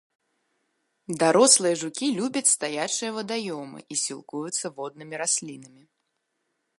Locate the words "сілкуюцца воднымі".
4.07-5.15